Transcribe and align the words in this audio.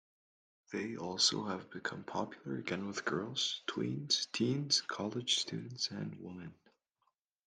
They 0.73 0.97
also 0.97 1.45
have 1.45 1.69
become 1.69 2.03
popular 2.03 2.57
again 2.57 2.87
with 2.87 3.05
girls, 3.05 3.61
tweens, 3.67 4.31
teens, 4.31 4.81
college 4.87 5.37
students 5.39 5.91
and 5.91 6.15
women. 6.19 6.55